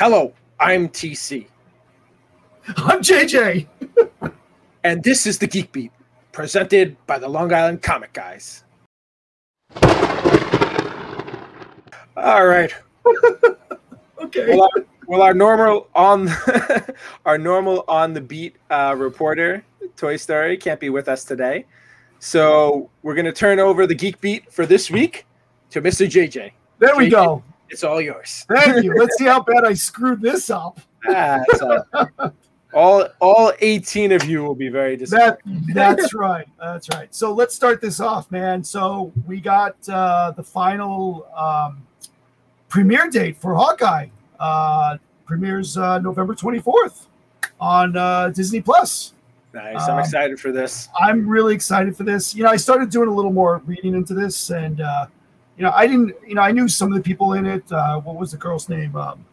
[0.00, 1.46] Hello, I'm TC,
[2.78, 3.66] I'm JJ.
[4.84, 5.92] and this is the Geek Beat,
[6.32, 8.64] presented by the Long Island Comic Guys.
[12.16, 12.74] All right.
[14.22, 14.54] Okay.
[14.54, 16.28] Well, our, well, our normal on
[17.26, 19.64] our normal on the beat uh, reporter,
[19.96, 21.64] Toy Story, can't be with us today,
[22.20, 25.26] so we're gonna turn over the Geek Beat for this week
[25.70, 26.06] to Mr.
[26.06, 26.52] JJ.
[26.78, 27.42] There we go.
[27.70, 28.44] It's all yours.
[28.54, 28.94] Thank you.
[28.94, 30.80] Let's see how bad I screwed this up.
[31.08, 31.42] Ah,
[31.98, 32.10] all,
[32.74, 35.38] all all 18 of you will be very disappointed.
[35.74, 36.46] That that's right.
[36.58, 37.14] That's right.
[37.14, 38.62] So let's start this off, man.
[38.62, 41.86] So we got uh, the final um,
[42.68, 44.08] premiere date for Hawkeye.
[44.38, 44.96] Uh,
[45.26, 47.06] premieres uh, November 24th
[47.60, 49.14] on uh, Disney Plus.
[49.52, 49.82] Nice.
[49.82, 50.88] I'm Um, excited for this.
[51.00, 52.34] I'm really excited for this.
[52.34, 55.06] You know, I started doing a little more reading into this, and uh,
[55.56, 56.14] you know, I didn't.
[56.26, 57.70] You know, I knew some of the people in it.
[57.70, 58.96] Uh, what was the girl's name?
[58.96, 59.24] Um,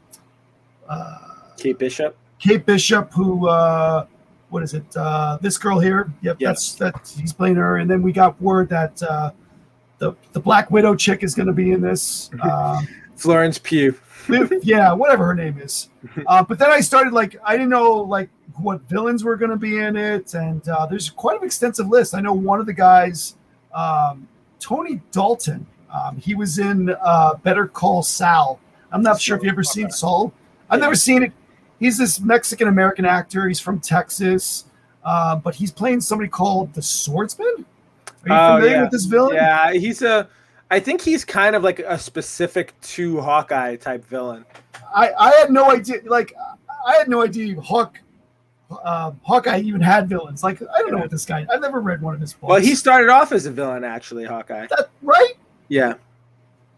[0.90, 1.18] uh,
[1.58, 2.16] Kate Bishop.
[2.40, 4.06] Kate Bishop, who uh,
[4.50, 4.86] what is it?
[4.96, 6.12] Uh, this girl here.
[6.22, 6.50] Yep, Yeah.
[6.50, 7.14] that's that.
[7.20, 9.32] He's playing her, and then we got word that uh,
[10.00, 12.30] the the Black Widow chick is going to be in this.
[12.42, 14.00] Um, Florence Pugh.
[14.62, 15.90] yeah, whatever her name is.
[16.28, 18.30] Uh, but then I started like I didn't know like
[18.62, 22.14] what villains were going to be in it, and uh, there's quite an extensive list.
[22.16, 23.36] I know one of the guys,
[23.74, 24.28] um,
[24.60, 25.66] Tony Dalton.
[25.94, 28.60] Um, he was in uh, Better Call Saul.
[28.92, 30.34] I'm not sure if you ever seen Saul.
[30.70, 31.32] I've never seen it.
[31.80, 33.48] He's this Mexican American actor.
[33.48, 34.66] He's from Texas,
[35.06, 37.66] uh, but he's playing somebody called the Swordsman.
[38.26, 38.82] Are you Oh, familiar yeah.
[38.84, 39.36] with this villain?
[39.36, 40.28] Yeah, he's a.
[40.70, 44.44] I think he's kind of like a specific to Hawkeye type villain.
[44.94, 46.02] I, I had no idea.
[46.06, 46.34] Like,
[46.86, 48.00] I had no idea Hawk,
[48.72, 50.44] uh, Hawkeye even had villains.
[50.44, 51.46] Like, I don't know what this guy.
[51.50, 52.50] I've never read one of his books.
[52.50, 54.68] Well, he started off as a villain, actually, Hawkeye.
[54.72, 55.34] that right.
[55.70, 55.96] Yeah.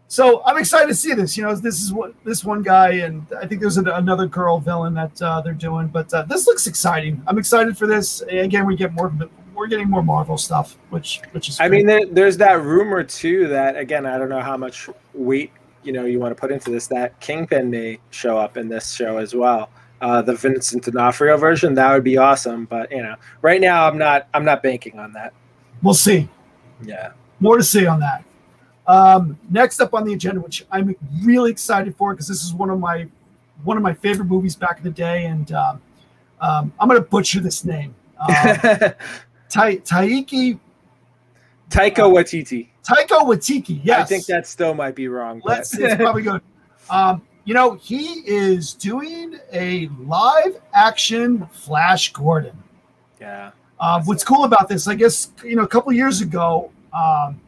[0.08, 1.36] So I'm excited to see this.
[1.36, 4.58] You know, this is what this one guy, and I think there's an, another girl
[4.58, 5.86] villain that uh, they're doing.
[5.86, 7.22] But uh, this looks exciting.
[7.28, 8.20] I'm excited for this.
[8.22, 9.12] Again, we get more.
[9.54, 11.60] We're getting more Marvel stuff, which which is.
[11.60, 11.78] I great.
[11.78, 15.52] mean, there, there's that rumor too that again, I don't know how much weight
[15.84, 16.88] you know you want to put into this.
[16.88, 19.70] That Kingpin may show up in this show as well.
[20.00, 23.96] Uh, the Vincent D'Onofrio version that would be awesome, but you know, right now I'm
[23.98, 25.34] not I'm not banking on that.
[25.82, 26.28] we'll see.
[26.82, 27.12] Yeah.
[27.38, 28.24] more to say on that.
[28.90, 32.70] Um, next up on the agenda, which I'm really excited for, because this is one
[32.70, 33.06] of my
[33.62, 35.80] one of my favorite movies back in the day, and um,
[36.40, 37.94] um, I'm going to butcher this name.
[38.18, 38.26] Um,
[39.48, 40.58] Ta- Taiki
[41.70, 42.68] Taika Waititi.
[42.82, 43.80] Taiko Watiki.
[43.84, 45.40] Yes, I think that still might be wrong.
[45.44, 45.78] but- Let's.
[45.78, 46.40] It's probably good.
[46.88, 52.56] Um, you know, he is doing a live action Flash Gordon.
[53.20, 53.52] yeah.
[53.78, 57.40] Uh, what's cool about this, I guess, you know, a couple years ago, um,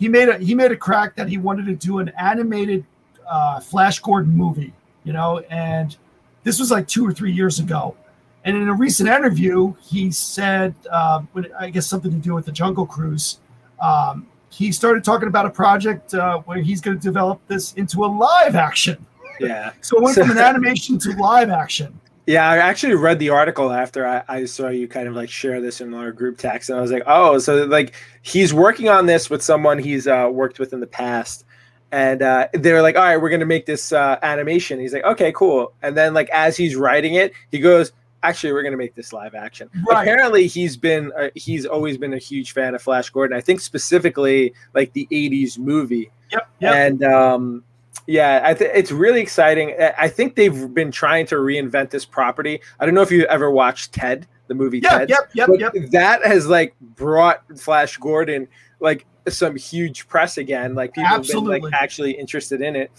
[0.00, 2.84] he made a he made a crack that he wanted to do an animated
[3.28, 4.72] uh, Flash Gordon movie,
[5.04, 5.96] you know, and
[6.42, 7.94] this was like two or three years ago.
[8.42, 11.20] And in a recent interview, he said, uh,
[11.58, 13.40] I guess something to do with the Jungle Cruise,
[13.78, 18.02] um, he started talking about a project uh, where he's going to develop this into
[18.02, 19.04] a live action.
[19.38, 19.72] Yeah.
[19.82, 21.99] So it went from an animation to live action.
[22.30, 25.60] Yeah, I actually read the article after I, I saw you kind of like share
[25.60, 27.92] this in our group text, and I was like, oh, so like
[28.22, 31.44] he's working on this with someone he's uh, worked with in the past,
[31.90, 34.78] and uh, they're like, all right, we're gonna make this uh, animation.
[34.78, 37.90] He's like, okay, cool, and then like as he's writing it, he goes,
[38.22, 39.68] actually, we're gonna make this live action.
[39.88, 40.02] Right.
[40.02, 43.36] Apparently, he's been uh, he's always been a huge fan of Flash Gordon.
[43.36, 46.12] I think specifically like the '80s movie.
[46.30, 46.48] Yep.
[46.60, 46.74] Yep.
[46.74, 47.64] And um,
[48.06, 49.74] yeah, I th- it's really exciting.
[49.98, 52.60] I- think they've been trying to reinvent this property.
[52.78, 54.90] I don't know if you ever watched Ted, the movie Yep.
[54.90, 55.10] Ted.
[55.10, 55.30] Yep.
[55.34, 55.48] Yep.
[55.74, 55.90] Yep.
[55.90, 58.48] that has like brought Flash Gordon
[58.80, 60.74] like some huge press again.
[60.74, 62.90] Like people have been like actually interested in it.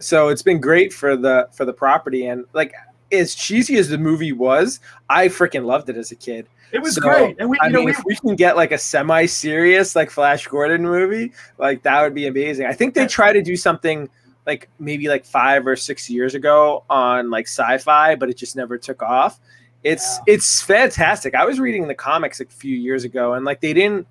[0.00, 2.72] So it's been great for the for the property and like
[3.10, 6.46] as cheesy as the movie was, I freaking loved it as a kid.
[6.72, 8.72] It was So, great, and we, I know, mean, we, if we can get like
[8.72, 12.66] a semi-serious like Flash Gordon movie, like that would be amazing.
[12.66, 14.10] I think they try to do something
[14.48, 18.78] like maybe like five or six years ago on like sci-fi, but it just never
[18.78, 19.38] took off.
[19.84, 21.34] It's it's fantastic.
[21.34, 24.08] I was reading the comics a few years ago, and like they didn't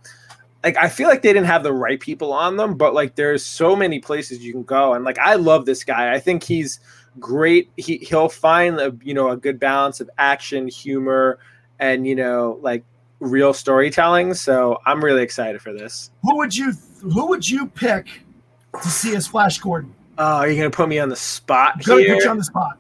[0.64, 3.44] like I feel like they didn't have the right people on them, but like there's
[3.44, 6.14] so many places you can go, and like I love this guy.
[6.14, 6.80] I think he's
[7.20, 7.72] great.
[7.76, 11.40] He he'll find a you know a good balance of action, humor,
[11.80, 12.84] and you know like
[13.20, 14.36] real storytelling.
[14.36, 16.12] So I'm really excited for this.
[16.22, 18.22] who would you who would you pick
[18.84, 19.96] to see as Flash Gordon?
[20.18, 22.16] Oh, you're gonna put me on the spot Go here.
[22.16, 22.78] put you on the spot.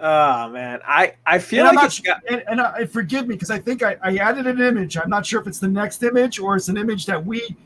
[0.00, 3.50] Oh man, I I feel And, like not, got, and, and uh, forgive me because
[3.50, 4.96] I think I, I added an image.
[4.98, 7.56] I'm not sure if it's the next image or it's an image that we.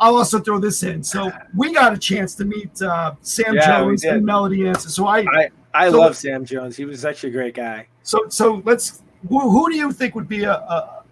[0.00, 1.02] I'll also throw this in.
[1.02, 4.90] So we got a chance to meet uh, Sam Yeah, Jones and Melody Anderson.
[4.90, 6.76] So I, I I So- love Sam Jones.
[6.76, 7.86] He was such a great guy.
[8.02, 9.02] So so let's.
[9.28, 11.02] Who, who do you think would be a, a,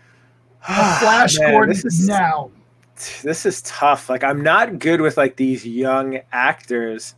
[0.69, 2.51] a Flash Man, Gordon is now?
[3.23, 4.09] This is tough.
[4.09, 7.15] Like I'm not good with like these young actors.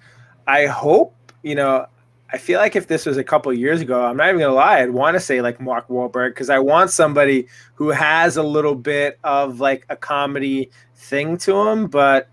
[0.47, 1.87] I hope you know.
[2.31, 4.81] I feel like if this was a couple years ago, I'm not even gonna lie.
[4.81, 8.75] I'd want to say like Mark Wahlberg because I want somebody who has a little
[8.75, 11.87] bit of like a comedy thing to him.
[11.87, 12.29] But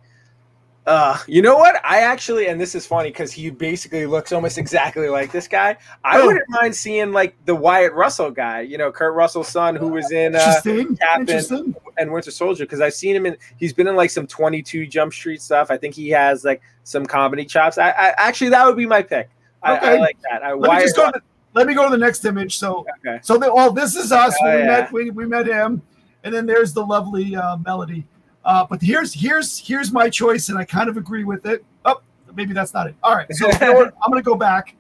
[0.87, 1.83] uh, you know what?
[1.83, 5.77] I actually, and this is funny because he basically looks almost exactly like this guy.
[6.03, 6.27] I Oh.
[6.27, 8.61] wouldn't mind seeing like the Wyatt Russell guy.
[8.61, 11.75] You know, Kurt Russell's son, who was in uh, Captain.
[11.97, 13.37] And Winter Soldier because I've seen him in.
[13.57, 15.71] He's been in like some Twenty Two Jump Street stuff.
[15.71, 17.77] I think he has like some comedy chops.
[17.77, 19.29] I, I actually that would be my pick.
[19.63, 19.99] I, I Okay.
[19.99, 20.43] like that.
[20.43, 21.09] I, Let me Wyatt just go.
[21.09, 21.21] To,
[21.53, 22.57] let me go to the next image.
[22.57, 23.19] So Okay.
[23.23, 24.35] so the, oh, this is us.
[24.41, 24.65] Oh, we yeah.
[24.65, 25.81] met we, we met him,
[26.25, 28.05] and then there's the lovely uh, melody.
[28.45, 31.65] Uh, but here's here's here's my choice, and I kind of agree with it.
[31.83, 32.01] Oh,
[32.35, 32.95] maybe that's not it.
[33.01, 33.93] All right, so you know what?
[34.03, 34.75] I'm going to go back.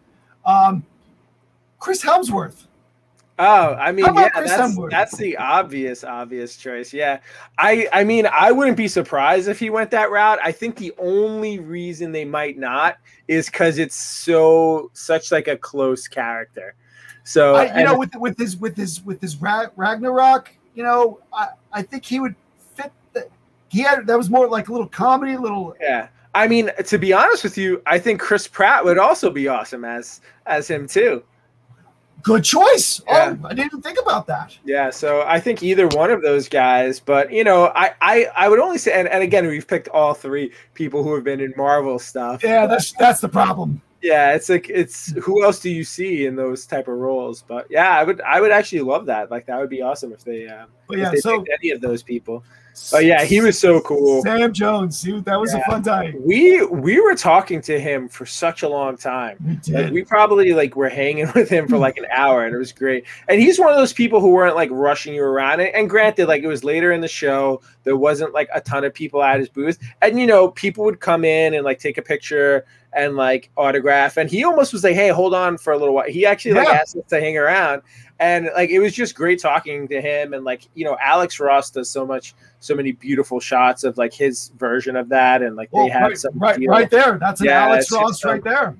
[0.45, 0.85] Um,
[1.79, 2.67] Chris Hemsworth.
[3.37, 4.91] Oh, I mean, yeah, Chris that's Hemsworth?
[4.91, 6.93] that's the obvious, obvious choice.
[6.93, 7.19] Yeah,
[7.57, 10.39] I, I mean, I wouldn't be surprised if he went that route.
[10.41, 12.97] I think the only reason they might not
[13.27, 16.75] is because it's so such like a close character.
[17.23, 21.47] So I, you know, with with his with his with his Ragnarok, you know, I,
[21.73, 22.35] I think he would
[23.69, 25.75] he had that was more like a little comedy, a little.
[25.79, 26.07] Yeah.
[26.33, 29.85] I mean, to be honest with you, I think Chris Pratt would also be awesome
[29.85, 31.23] as as him too.
[32.23, 33.01] Good choice.
[33.07, 33.35] Oh, yeah.
[33.41, 34.57] Oh, I didn't even think about that.
[34.65, 38.49] Yeah, so I think either one of those guys, but you know, I I, I
[38.49, 41.53] would only say and, and again we've picked all three people who have been in
[41.55, 42.43] Marvel stuff.
[42.43, 43.81] Yeah, that's that's the problem.
[44.05, 47.41] Yeah, it's like it's who else do you see in those type of roles?
[47.41, 49.31] But yeah, I would I would actually love that.
[49.31, 51.71] Like that would be awesome if they um But if yeah, they so picked any
[51.71, 52.43] of those people.
[52.91, 54.21] But yeah, he was so cool.
[54.21, 56.13] Sam Jones, he, that was a fun time.
[56.23, 59.37] We we were talking to him for such a long time.
[59.43, 59.91] We Like did.
[59.93, 63.05] we probably like were hanging with him for like an hour and it was great.
[63.27, 65.61] And he's one of those people who weren't like rushing you around.
[65.61, 68.83] And, and granted, like it was later in the show, there wasn't like a ton
[68.83, 69.79] of people at his booth.
[70.03, 72.65] And you know, people would come in and like take a picture
[72.95, 74.17] and like autograph.
[74.17, 76.09] And he almost was like, Hey, hold on for a little while.
[76.09, 76.75] He actually like Yeah.
[76.75, 77.81] asked us to hang around.
[78.19, 80.33] And like it was just great talking to him.
[80.33, 84.13] And like, you know, Alex Ross does so much, so many beautiful shots of like
[84.13, 85.41] his version of that.
[85.43, 86.71] And like Well, they have right, some right, deal.
[86.71, 87.17] right there.
[87.19, 88.75] That's an Yeah, Alex Ross right there.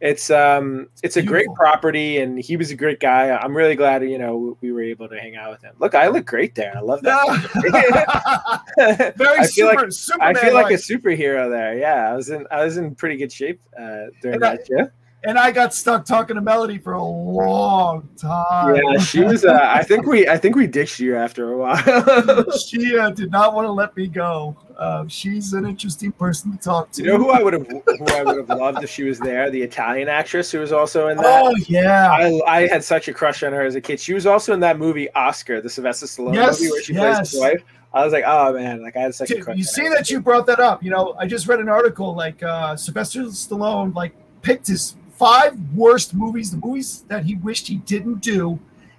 [0.00, 3.30] It's um it's a great property and he was a great guy.
[3.34, 5.74] I'm really glad you know we were able to hang out with him.
[5.78, 6.76] Look, I look great there.
[6.76, 8.62] I love that.
[9.16, 11.78] Very I feel super, like I feel like a superhero there.
[11.78, 14.66] Yeah, I was in I was in pretty good shape uh, during And I- that
[14.66, 14.90] show.
[15.24, 18.76] and I got stuck talking to Melody for a long time.
[18.76, 19.44] Yeah, she was.
[19.46, 22.50] Uh, I think we I think we ditched you after a while.
[22.58, 24.56] she uh, did not want to let me go.
[24.76, 27.02] Uh, she's an interesting person to talk to.
[27.02, 29.50] you know who I would have who I would have loved if she was there?
[29.50, 31.42] The Italian actress who was also in that.
[31.44, 33.98] Oh yeah, I, I had such a crush on her as a kid.
[33.98, 37.16] She was also in that movie Oscar, the Sylvester Stallone Yes, movie where she yes.
[37.16, 37.62] plays his wife.
[37.94, 39.56] I was like, oh man, like I had such a you crush.
[39.56, 40.82] you see that you brought that up.
[40.82, 44.12] You know, I just read an article like uh, Sylvester Stallone like
[44.42, 48.58] picked his five worst movies, the movies that he wished he didn't do,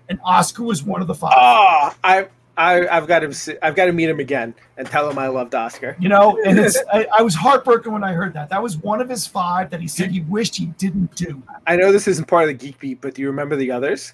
[0.10, 1.34] and Oscar was one of the five.
[1.36, 2.28] Oh, I,
[2.58, 5.54] I, I've got to, I've got to meet him again and tell him I loved
[5.54, 5.96] Oscar.
[6.00, 8.50] You know, and it's I, I was heartbroken when I heard that.
[8.50, 11.42] That was one of his five that he said he wished he didn't do.
[11.68, 14.14] I know this isn't part of the Geek Beat, but do you remember the others?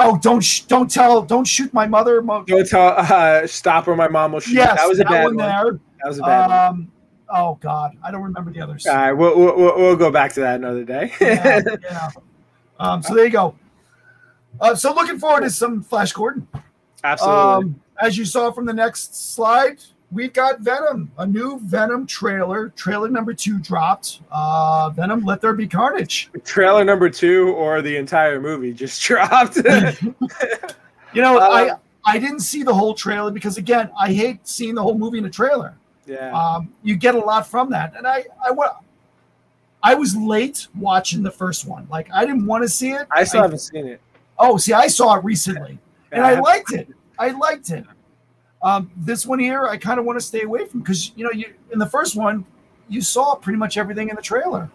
[0.00, 2.22] Oh, don't sh- don't tell, don't shoot my mother.
[2.22, 4.54] Mo- Don't tell, uh, stop or my mom will shoot.
[4.54, 5.48] yes, that was a bad one one.
[5.48, 5.72] there.
[6.02, 6.58] That was a bad one.
[6.82, 6.92] Um,
[7.34, 8.86] oh God, I don't remember the others.
[8.86, 11.12] All right, we'll, we'll, we'll we'll go back to that another day.
[11.20, 12.10] yeah, yeah.
[12.80, 13.56] Um, so there you go.
[14.60, 16.46] Uh, so looking forward to some Flash Gordon.
[17.04, 17.36] Absolutely.
[17.40, 19.78] Um, as you saw from the next slide,
[20.10, 22.70] we've got Venom, a new Venom trailer.
[22.70, 24.20] Trailer number two dropped.
[24.30, 26.30] Uh, Venom, Let There Be Carnage.
[26.44, 29.58] Trailer number two or the entire movie just dropped.
[31.14, 31.48] You know, Uh,
[32.04, 35.16] I I didn't see the whole trailer because again, I hate seeing the whole movie
[35.18, 35.74] in a trailer.
[36.06, 36.32] yeah.
[36.38, 38.76] Um, you get a lot from that, and I I wa-
[39.82, 41.88] I was late watching the first one.
[41.90, 43.06] Like I didn't want to see it.
[43.10, 44.00] I still haven't seen it.
[44.38, 45.78] Oh, see, I saw it recently,
[46.12, 46.88] and I liked it.
[47.18, 47.84] I liked it.
[48.62, 51.30] Um, this one here, I kind of want to stay away from because you know,
[51.30, 52.44] you in the first one,
[52.88, 54.70] you saw pretty much everything in the trailer.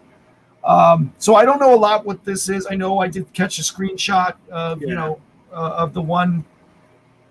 [0.64, 2.68] Um, so I don't know a lot what this is.
[2.70, 5.20] I know I did catch a screenshot of you know
[5.52, 6.46] uh, of the one.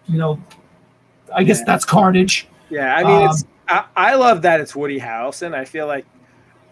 [0.07, 0.43] You know,
[1.35, 1.65] I guess Yeah.
[1.67, 2.49] that's Carnage.
[2.71, 5.55] Yeah, I mean, Um, it's I, I love that it's Woody Harrelson.
[5.55, 6.05] I feel like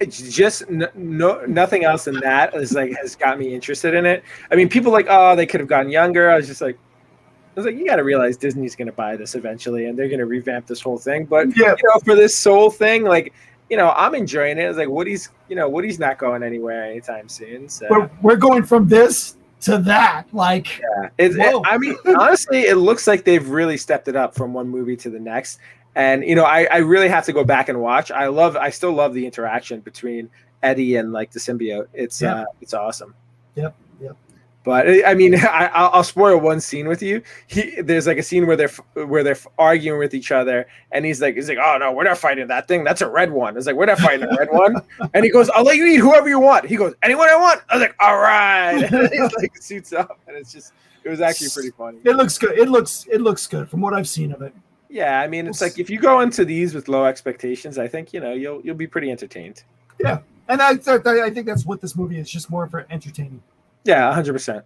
[0.01, 4.07] it's just n- no nothing else than that is like has got me interested in
[4.07, 4.25] it.
[4.51, 6.31] I mean, people like oh they could have gotten younger.
[6.31, 9.17] I was just like, I was like, you got to realize Disney's going to buy
[9.17, 11.27] this eventually, and they're going to revamp this whole thing.
[11.27, 11.75] But Yeah.
[11.77, 13.33] you know, for this soul thing, like
[13.69, 14.63] you know, I'm enjoying it.
[14.63, 17.69] It's like Woody's, you know, Woody's not going anywhere anytime soon.
[17.69, 20.27] So We're, we're going from this to that.
[20.33, 24.53] Like, yeah, it, I mean, honestly, it looks like they've really stepped it up from
[24.53, 25.61] one movie to the next.
[25.95, 28.11] And you know, I, I really have to go back and watch.
[28.11, 30.31] I love, I still love the interaction between
[30.63, 31.89] Eddie and like the symbiote.
[31.93, 32.37] It's Yep.
[32.37, 33.15] uh, it's awesome.
[33.57, 34.17] Yep, yep.
[34.63, 37.23] But I mean, I, I'll, I'll spoil one scene with you.
[37.49, 38.71] He there's like a scene where they're
[39.07, 42.19] where they're arguing with each other, and he's like, he's like, oh no, we're not
[42.19, 42.85] fighting that thing.
[42.85, 43.57] That's a red one.
[43.57, 44.77] It's like we're not fighting a red one.
[45.15, 46.67] And he goes, I'll let you eat whoever you want.
[46.67, 47.63] He goes, anyone I want.
[47.69, 48.83] I was like, all right.
[48.93, 51.99] And he's like suits up, and it's just it was actually pretty funny.
[52.05, 52.57] it looks good.
[52.59, 54.55] It looks it looks good from what I've seen of it.
[54.91, 58.13] Yeah, I mean, it's like if you go into these with low expectations, I think
[58.13, 59.63] you know you'll you'll be pretty entertained.
[60.01, 60.19] Yeah,
[60.49, 63.41] and I, I, I think that's what this movie is, just more for entertaining.
[63.85, 64.65] Yeah, hundred percent.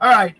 [0.00, 0.34] All right.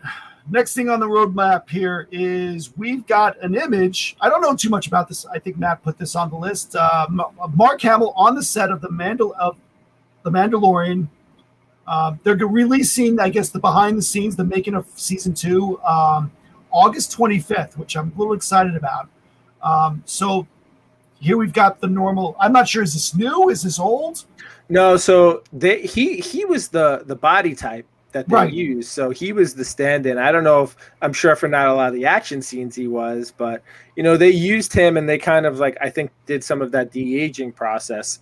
[0.48, 4.16] Next thing on the roadmap here is we've got an image.
[4.20, 5.26] I don't know too much about this.
[5.26, 6.76] I think Matt put this on the list.
[6.76, 7.06] Uh,
[7.54, 9.56] Mark Hamill on the set of the Mandal of
[10.22, 11.08] the Mandalorian.
[11.88, 16.30] Um, they're releasing, I guess, the behind the scenes, the making of season two, um,
[16.76, 19.08] August 25th, which I'm a little excited about.
[19.62, 20.46] Um, so
[21.20, 22.36] here we've got the normal.
[22.38, 22.82] I'm not sure.
[22.82, 23.48] Is this new?
[23.48, 24.24] Is this old?
[24.68, 28.52] No, so they he he was the the body type that they Right.
[28.52, 28.90] used.
[28.90, 30.18] So he was the stand-in.
[30.18, 32.88] I don't know if I'm sure for not a lot of the action scenes he
[32.88, 33.62] was, but
[33.96, 36.72] you know they used him and they kind of like I think did some of
[36.72, 38.18] that de-aging process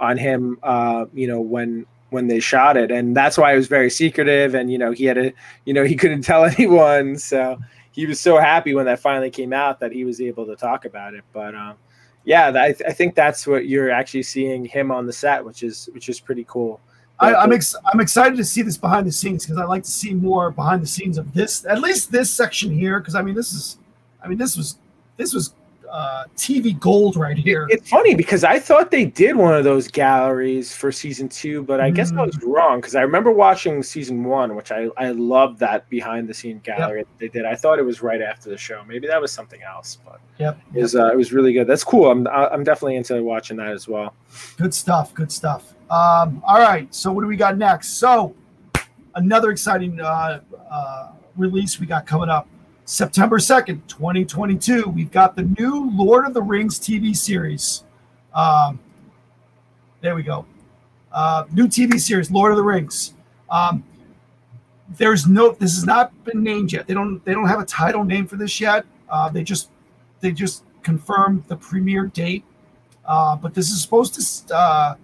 [0.00, 0.58] on him.
[0.62, 4.54] Uh, you know when when they shot it, and that's why it was very secretive.
[4.54, 5.32] And you know he had a
[5.66, 7.18] you know he couldn't tell anyone.
[7.18, 7.58] So
[7.98, 10.84] he was so happy when that finally came out that he was able to talk
[10.84, 11.24] about it.
[11.32, 11.74] But um,
[12.22, 15.90] yeah, I, I think that's what you're actually seeing him on the set, which is
[15.92, 16.78] which is pretty cool.
[17.18, 19.90] I, I'm ex- I'm excited to see this behind the scenes because I like to
[19.90, 23.00] see more behind the scenes of this, at least this section here.
[23.00, 23.78] Because I mean, this is,
[24.22, 24.78] I mean, this was
[25.16, 25.54] this was
[25.90, 27.66] uh, TV gold right here.
[27.70, 31.80] It's funny because I thought they did one of those galleries for season two, but
[31.80, 32.26] I guess I Mm.
[32.26, 36.34] was wrong because I remember watching season one, which I I loved that behind the
[36.34, 37.44] scene gallery that they did.
[37.46, 38.82] I thought it was right after the show.
[38.86, 41.66] Maybe that was something else, but Yep, it was uh, it was really good.
[41.66, 42.10] That's cool.
[42.10, 44.14] I'm I'm definitely into watching that as well.
[44.56, 45.14] good stuff.
[45.14, 45.74] Good stuff.
[45.90, 47.98] Um, all right, so what do we got next?
[47.98, 48.34] So
[49.14, 50.40] another exciting uh,
[50.70, 52.46] uh, release we got coming up.
[52.88, 57.84] September 2nd, 2022, we've got the new Lord of the Rings TV series.
[58.32, 58.80] Um,
[60.00, 60.46] there we go.
[61.12, 63.12] Uh, new TV series, Lord of the Rings.
[63.50, 63.84] Um,
[64.96, 66.86] there's no, this has not been named yet.
[66.86, 68.86] They don't, they don't have a title name for this yet.
[69.10, 69.68] Uh, they just,
[70.20, 72.42] they just confirmed the premiere date.
[73.04, 74.14] Uh, but this is supposed
[74.48, 74.94] to uh,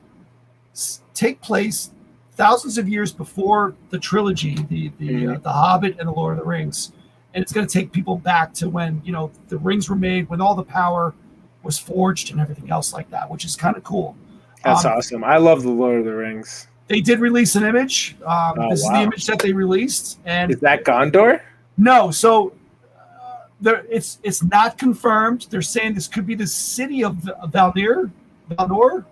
[1.12, 1.90] take place
[2.32, 6.38] thousands of years before the trilogy, the the, uh, the Hobbit and the Lord of
[6.38, 6.90] the Rings,
[7.34, 10.28] and it's going to take people back to when you know the rings were made,
[10.30, 11.14] when all the power
[11.62, 14.16] was forged and everything else like that, which is kind of cool.
[14.64, 15.24] That's Um, awesome.
[15.24, 16.68] I love the Lord of the Rings.
[16.88, 18.16] They did release an image.
[18.24, 21.40] Um, Oh, this is the image that they released, and Is that Gondor?
[21.76, 22.52] no, so
[22.96, 25.46] uh, there, it's it's not confirmed.
[25.50, 28.10] They're saying this could be the city of of Valnir,
[28.50, 29.04] Valnor,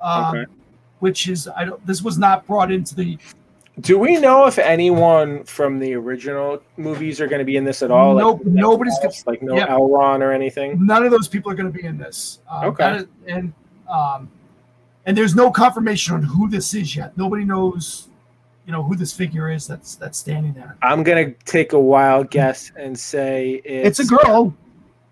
[0.00, 0.44] um, Okay.
[0.98, 1.84] which is I don't.
[1.86, 3.18] This was not brought into the.
[3.80, 7.82] Do we know if anyone from the original movies are going to be in this
[7.82, 8.14] at all?
[8.14, 9.68] Nope, Like, nobody's gonna- like no Yep.
[9.70, 10.84] Elrond or anything.
[10.84, 12.40] None of those people are going to be in this.
[12.50, 12.96] Um, Okay.
[12.96, 13.52] is- and
[13.88, 14.30] um,
[15.06, 17.16] and there's no confirmation on who this is yet.
[17.18, 18.08] Nobody knows,
[18.66, 20.76] you know, who this figure is that's that's standing there.
[20.82, 24.54] I'm gonna take a wild guess and say It's, it's, a girl.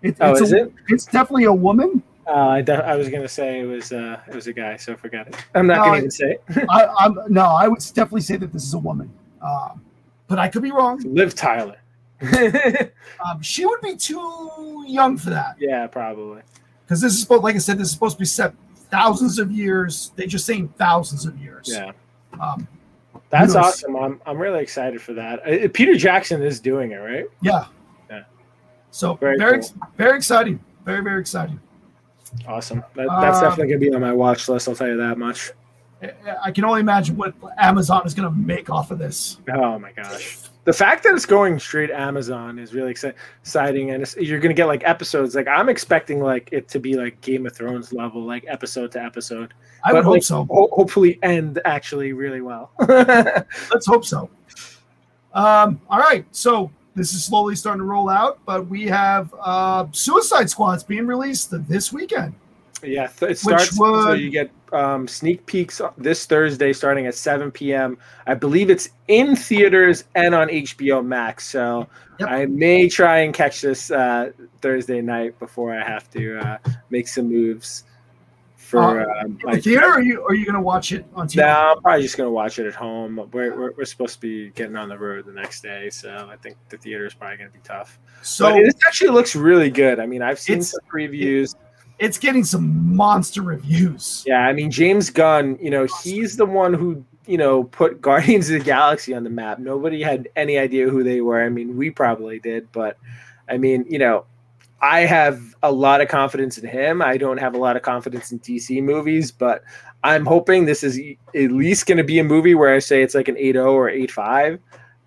[0.01, 0.73] It, Oh, it's is a, it?
[0.87, 2.01] It's definitely a woman.
[2.33, 4.95] Uh, I, de- I was gonna say it was uh, it was a guy, so
[4.95, 5.35] forget it.
[5.53, 6.65] I'm not No, gonna I- even say it.
[6.69, 7.41] I, I'm no.
[7.45, 9.11] I would definitely say that this is a woman.
[9.41, 9.81] Um,
[10.27, 10.99] but I could be wrong.
[11.03, 11.77] Liv Tyler.
[13.23, 16.41] Um, she would be too young for that yeah, probably.
[16.83, 18.53] because this is supposed, like I said, this is supposed to be set
[18.89, 20.11] thousands of years.
[20.15, 21.69] They just saying thousands of years.
[21.71, 21.91] Yeah,
[22.39, 22.67] Um,
[23.29, 23.65] that's knows?
[23.65, 23.95] awesome.
[23.95, 25.39] I'm I'm really excited for that.
[25.47, 27.25] Uh, Peter Jackson is doing it, right?
[27.43, 27.65] yeah.
[28.09, 28.23] Yeah.
[28.89, 30.59] So Very very, ex- very exciting.
[30.83, 31.59] Very, very exciting.
[32.47, 32.83] Awesome.
[32.95, 34.67] That, that's Um, definitely gonna be on my watch list.
[34.67, 35.51] I'll tell you that much.
[36.43, 39.37] I- can only imagine what Amazon is going to make off of this.
[39.53, 40.39] Oh my gosh.
[40.63, 44.65] The fact that it's going straight Amazon is really exciting, and it's, you're gonna get
[44.65, 45.35] like episodes.
[45.35, 49.03] Like I'm expecting like it to be like Game of Thrones level, like episode to
[49.03, 49.53] episode.
[49.83, 50.45] I But, would hope like, so.
[50.51, 52.71] Ho- hopefully, end actually really well.
[52.87, 54.29] Let's hope so.
[55.33, 56.25] Um, all right.
[56.31, 61.07] So this is slowly starting to roll out, but we have uh, Suicide Squads being
[61.07, 62.33] released this weekend.
[62.83, 63.75] yeah, th- it starts.
[63.75, 67.97] So you get um, sneak peeks this Thursday, starting at 7 p.m.
[68.27, 71.47] I believe it's in theaters and on HBO Max.
[71.47, 71.87] So
[72.19, 72.29] Yep.
[72.29, 74.31] I may try and catch this uh,
[74.61, 76.57] Thursday night before I have to uh,
[76.91, 77.85] make some moves
[78.71, 81.27] for Uh, uh, my theater, or are you, are you going to watch it on
[81.27, 81.37] TV?
[81.37, 83.17] No, I'm probably just gonna watch it at home.
[83.31, 86.37] We're, we're, we're supposed to be getting on the road the next day, so I
[86.37, 87.99] think the theater is probably gonna be tough.
[88.21, 89.99] So but it actually looks really good.
[89.99, 91.53] I mean, I've seen some previews.
[91.99, 94.23] it's getting some monster reviews.
[94.25, 98.49] Yeah, I mean James Gunn, you know, he's the one who, you know, put Guardians
[98.49, 99.59] of the Galaxy on the map.
[99.59, 101.43] Nobody had any idea who they were.
[101.43, 102.97] I mean, we probably did, but
[103.49, 104.25] I mean, you know,
[104.81, 107.01] I have a lot of confidence in him.
[107.01, 109.63] I don't have a lot of confidence in DC movies, but
[110.03, 110.99] I'm hoping this is
[111.35, 113.89] at least going to be a movie where I say it's like an 8.0 or
[113.89, 114.59] 8.5.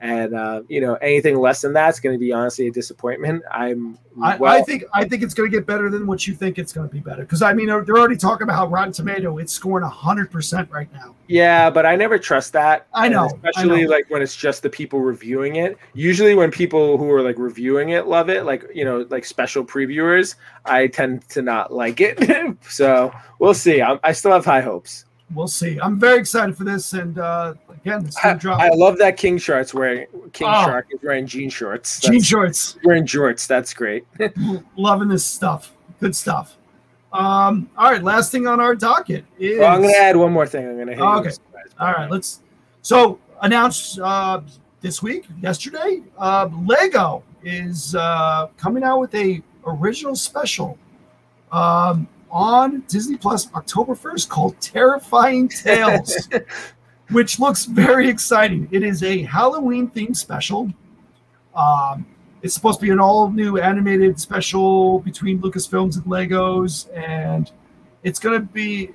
[0.04, 3.42] And uh, you know, anything less than that's going to be honestly a disappointment.
[3.50, 6.34] I'm I, well, I think I think it's going to get better than what you
[6.34, 7.22] think it's going to be better.
[7.22, 9.38] Because I mean, they're they're already talking about how Rotten Tomato.
[9.38, 11.14] It's scoring hundred percent right now.
[11.26, 12.86] Yeah, but I never trust that.
[12.92, 13.88] I know, And especially I know.
[13.88, 15.78] like when it's just the people reviewing it.
[15.94, 19.64] Usually, when people who are like reviewing it love it, like you know, like special
[19.64, 20.34] previewers,
[20.66, 22.58] I tend to not like it.
[22.68, 23.80] so we'll see.
[23.80, 25.06] I'm, I still have high hopes.
[25.32, 25.78] We'll see.
[25.80, 28.60] I'm very excited for this, and uh, again, it's I, drop.
[28.60, 30.64] I love that King Shark's wearing King Oh.
[30.64, 31.98] Shark is wearing jean shorts.
[32.00, 32.76] Jean shorts.
[32.84, 33.46] wearing jorts.
[33.46, 34.06] That's great.
[34.76, 35.72] Loving this stuff.
[35.98, 36.56] Good stuff.
[37.12, 39.58] Um, all right, last thing on our docket is.
[39.58, 40.68] Well, I'm gonna add one more thing.
[40.68, 41.30] I'm gonna hit Oh, okay.
[41.80, 42.42] All right, let's.
[42.82, 44.40] So announced uh,
[44.82, 50.78] this week, yesterday, uh, Lego is uh, coming out with a original special
[51.50, 56.28] um, on Disney Plus October first called Terrifying Tales,
[57.10, 58.68] which looks very exciting.
[58.72, 60.70] It is a Halloween themed special.
[61.54, 62.04] Um,
[62.42, 67.50] it's supposed to be an all new animated special between Lucasfilms and Legos, and
[68.02, 68.90] it's going to be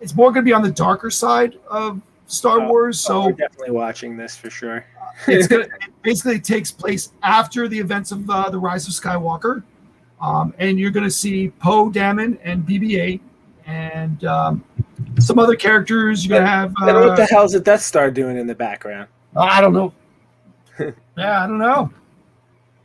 [0.00, 2.98] it's more going to be on the darker side of Star Oh, Wars.
[2.98, 4.84] So So we're definitely watching this for sure.
[5.28, 9.62] it's gonna, it basically takes place after the events of uh, the Rise of Skywalker,
[10.24, 13.20] um, and you're going to see Poe Dameron and BB-8
[13.66, 14.64] and um,
[15.18, 16.24] some other characters.
[16.24, 16.74] You're going to have.
[16.80, 19.08] Know what the hell is the Death Star doing in the background.
[19.36, 19.92] I don't know.
[21.18, 21.92] yeah, I don't know.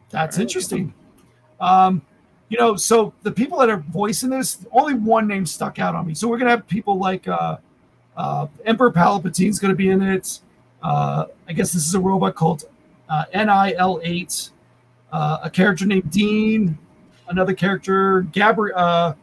[0.09, 0.41] That's Alright.
[0.41, 0.93] interesting.
[1.61, 2.01] Um,
[2.49, 6.07] you know, so the people that are voicing this, only one name stuck out on
[6.07, 6.15] me.
[6.15, 7.57] So we're gonna have people like uh,
[8.17, 10.39] uh, Emperor Palpatine's gonna be in it.
[10.81, 12.65] Uh, I guess this is a robot called
[13.07, 14.49] uh, NIL8.
[15.11, 16.77] Uh, a character named Dean.
[17.29, 19.13] Another character, Gabri- uh,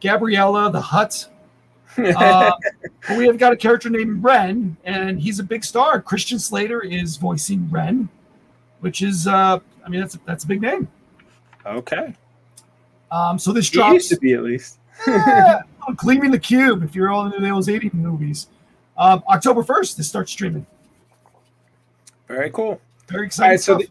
[0.00, 1.28] Gabriella the Hut.
[1.98, 2.50] Uh,
[3.18, 6.00] we have got a character named Ren, and he's a big star.
[6.00, 8.08] Christian Slater is voicing Ren,
[8.80, 10.88] which is, uh, I mean, that's a, that's a big name.
[11.66, 12.14] okay.
[13.10, 14.08] Um, so this He used drops.
[14.08, 14.78] to be at least.
[15.06, 15.60] Yeah,
[15.96, 16.82] Gleaming the Cube.
[16.82, 18.46] If you're all into those 80 movies,
[18.96, 20.64] um, October 1st, this starts streaming.
[22.26, 22.80] Very cool.
[23.08, 23.48] Very exciting.
[23.48, 23.90] All right, so stuff.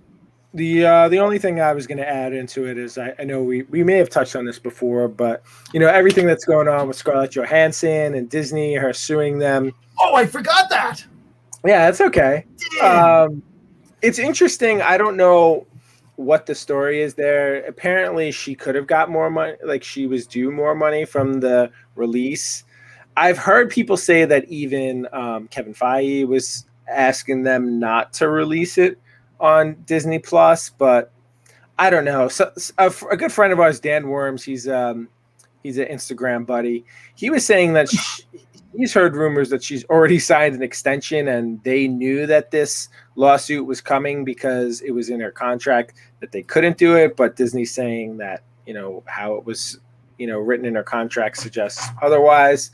[0.53, 3.23] The uh, the only thing I was going to add into it is I, I
[3.23, 6.67] know we, we may have touched on this before, but you know everything that's going
[6.67, 9.73] on with Scarlett Johansson and Disney, her suing them.
[9.99, 11.05] oh, I forgot that.
[11.65, 12.45] Yeah, it's okay.
[12.81, 13.41] Um,
[14.01, 14.81] it's interesting.
[14.81, 15.67] I don't know
[16.15, 17.63] what the story is there.
[17.65, 19.53] Apparently, she could have got more money.
[19.63, 22.63] Like she was due more money from the release.
[23.15, 28.77] I've heard people say that even um, Kevin Feige was asking them not to release
[28.77, 28.99] it
[29.41, 31.12] on Disney Plus, but
[31.77, 32.27] I don't know.
[32.27, 35.10] So a good friend of ours, Dan Worms, he's um,
[35.63, 36.86] he's an Instagram buddy.
[37.15, 38.21] He was saying that sh
[38.77, 43.65] he's heard rumors that she's already signed an extension, and they knew that this lawsuit
[43.65, 47.17] was coming because it was in her contract that they couldn't do it.
[47.17, 49.80] But Disney's saying that you know how it was
[50.17, 52.71] you know written in her contract suggests otherwise.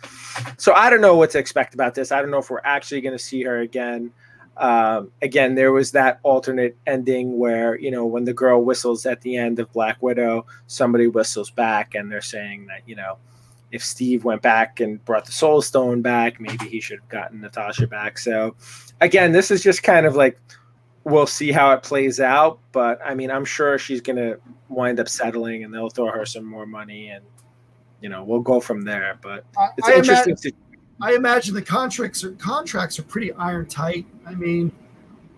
[0.58, 2.12] So I don't know what to expect about this.
[2.12, 4.12] I don't know if we're actually going to see her again.
[4.60, 9.22] Um, again, there was that alternate ending where you know when the girl whistles at
[9.22, 13.18] the end of Black Widow, somebody whistles back, and they're saying that you know
[13.72, 17.42] if Steve went back and brought the Soul Stone back, maybe he should have gotten
[17.42, 18.18] Natasha back.
[18.18, 18.56] So
[19.02, 20.40] again, this is just kind of like
[21.04, 22.60] we'll see how it plays out.
[22.72, 24.38] But I mean, I'm sure she's gonna
[24.70, 27.24] wind up settling, and they'll throw her some more money, and
[28.02, 29.20] you know we'll go from there.
[29.22, 30.34] But I, it's I interesting.
[30.34, 30.58] imagine, to,
[31.02, 34.06] I imagine the contracts are contracts are pretty iron tight.
[34.26, 34.72] I mean,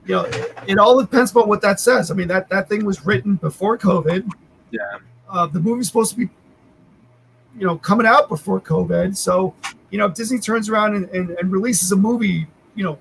[0.05, 2.11] you know, it, it all depends on what that says.
[2.11, 4.29] I mean, that that thing was written before COVID.
[4.71, 4.79] Yeah.
[5.29, 6.29] Uh, the movie's supposed to be,
[7.57, 9.15] you know, coming out before COVID.
[9.17, 9.53] So,
[9.89, 12.97] you know, if Disney turns around and, and, and releases a movie, you know,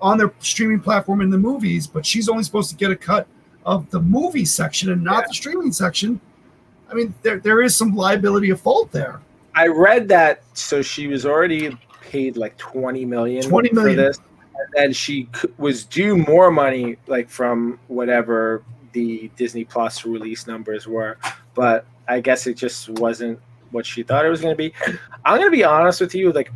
[0.00, 3.26] on their streaming platform in the movies, but she's only supposed to get a cut
[3.66, 5.26] of the movie section and not Yeah.
[5.28, 6.20] the streaming section.
[6.90, 9.20] I mean, there there is some liability of fault there.
[9.54, 13.96] I read that so she was already paid like 20 million 20 million.
[13.96, 18.62] for this and then she was due more money like from whatever
[18.92, 21.16] the Disney Plus release numbers were
[21.54, 23.40] but I guess it just wasn't
[23.70, 24.72] what she thought it was going to be.
[25.24, 26.50] I'm going to be honest with you, like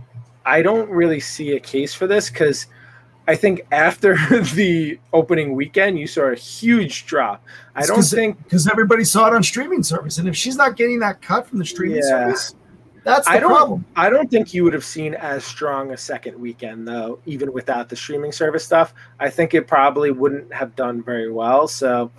[0.47, 2.67] I don't really see a case for this because
[3.27, 4.15] I think after
[4.55, 7.45] the opening weekend, you saw a huge drop.
[7.75, 10.99] I don't think because everybody saw it on streaming service, and if she's not getting
[11.01, 12.09] that cut from the streaming yeah.
[12.09, 12.55] service,
[13.05, 13.85] that's the I don't, problem.
[13.97, 17.89] I don't think you would have seen as strong a second weekend though, even without
[17.89, 18.95] the streaming service stuff.
[19.19, 21.69] I think it probably wouldn't have done very well.
[21.69, 22.11] So,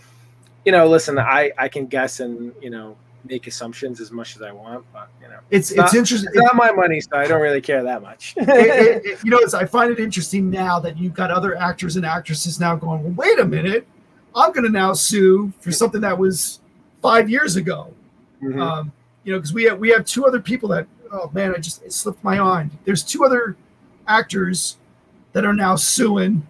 [0.65, 4.41] you know, listen, I I can guess and you know make assumptions as much as
[4.41, 6.29] I want, but you know, it's it's, it's interesting.
[6.33, 8.33] It's not my money, so I don't really care that much.
[8.37, 11.95] it, it, it, you know, I find it interesting now that you've got other actors
[11.95, 13.03] and actresses now going.
[13.03, 13.87] Well, wait a minute,
[14.35, 16.59] I'm going to now sue for something that was
[17.01, 17.93] five years ago.
[18.41, 18.61] Mm-hmm.
[18.61, 18.91] Um,
[19.23, 20.87] you know, because we have we have two other people that.
[21.11, 22.71] Oh man, I just it slipped my mind.
[22.85, 23.57] There's two other
[24.07, 24.77] actors
[25.33, 26.45] that are now suing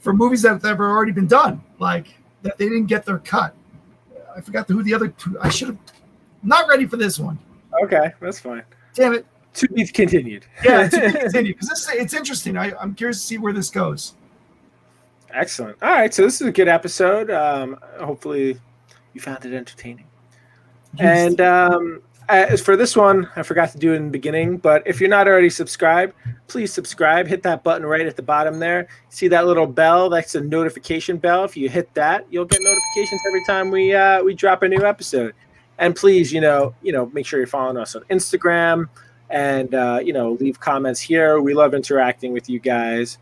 [0.00, 3.54] for movies that have already been done, like that they didn't get their cut.
[4.36, 5.38] I forgot who the other two.
[5.40, 5.78] I should have.
[6.42, 7.38] Not ready for this one.
[7.82, 8.62] Okay, that's fine.
[8.94, 9.26] Damn it.
[9.54, 10.46] To be continued.
[10.64, 12.56] yeah, to be continued because this it's interesting.
[12.56, 14.14] I, I'm curious to see where this goes.
[15.32, 15.76] Excellent.
[15.82, 17.30] All right, so this is a good episode.
[17.30, 18.58] Um, hopefully,
[19.12, 20.06] you found it entertaining.
[20.98, 24.86] And um, as for this one, I forgot to do it in the beginning, but
[24.86, 26.14] if you're not already subscribed,
[26.46, 27.26] please subscribe.
[27.26, 28.88] Hit that button right at the bottom there.
[29.08, 30.08] See that little bell?
[30.08, 31.44] That's a notification bell.
[31.44, 34.84] If you hit that, you'll get notifications every time we uh, we drop a new
[34.84, 35.34] episode.
[35.78, 38.88] And please, you know, you know, make sure you're following us on Instagram
[39.30, 41.40] and uh, you know, leave comments here.
[41.40, 43.18] We love interacting with you guys.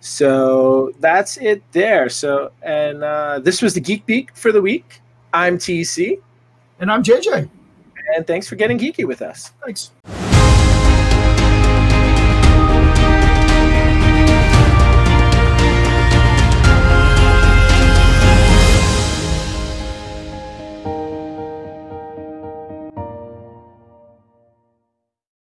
[0.00, 2.08] So that's it there.
[2.08, 5.00] So and uh, this was the Geek Beat for the week.
[5.32, 6.20] I'm TC.
[6.80, 7.48] And I'm JJ
[8.14, 9.52] and thanks for getting geeky with us.
[9.64, 9.90] Thanks.